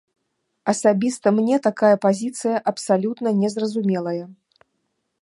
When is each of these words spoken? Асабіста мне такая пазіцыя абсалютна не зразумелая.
Асабіста 0.71 1.27
мне 1.39 1.59
такая 1.67 1.93
пазіцыя 2.07 2.57
абсалютна 2.73 3.29
не 3.43 3.49
зразумелая. 3.59 4.21